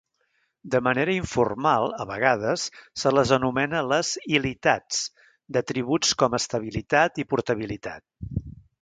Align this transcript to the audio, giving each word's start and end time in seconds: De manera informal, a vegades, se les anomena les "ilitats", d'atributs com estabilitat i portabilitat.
De 0.75 0.79
manera 0.85 1.13
informal, 1.17 1.85
a 2.05 2.07
vegades, 2.13 2.63
se 3.03 3.13
les 3.17 3.35
anomena 3.39 3.85
les 3.93 4.15
"ilitats", 4.41 5.05
d'atributs 5.59 6.19
com 6.23 6.43
estabilitat 6.43 7.25
i 7.27 7.31
portabilitat. 7.35 8.53